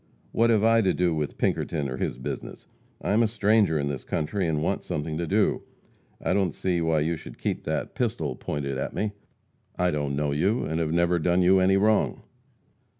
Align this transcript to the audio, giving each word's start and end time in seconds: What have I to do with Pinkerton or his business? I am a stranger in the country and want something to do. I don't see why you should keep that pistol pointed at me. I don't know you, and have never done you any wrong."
What 0.31 0.49
have 0.49 0.63
I 0.63 0.81
to 0.81 0.95
do 0.95 1.13
with 1.13 1.37
Pinkerton 1.37 1.87
or 1.87 1.97
his 1.97 2.17
business? 2.17 2.65
I 3.03 3.11
am 3.11 3.21
a 3.21 3.27
stranger 3.27 3.77
in 3.77 3.87
the 3.87 3.99
country 3.99 4.47
and 4.47 4.63
want 4.63 4.83
something 4.83 5.15
to 5.19 5.27
do. 5.27 5.61
I 6.19 6.33
don't 6.33 6.55
see 6.55 6.81
why 6.81 7.01
you 7.01 7.15
should 7.15 7.37
keep 7.37 7.65
that 7.65 7.93
pistol 7.93 8.35
pointed 8.35 8.79
at 8.79 8.95
me. 8.95 9.11
I 9.77 9.91
don't 9.91 10.15
know 10.15 10.31
you, 10.31 10.63
and 10.63 10.79
have 10.79 10.91
never 10.91 11.19
done 11.19 11.43
you 11.43 11.59
any 11.59 11.77
wrong." 11.77 12.23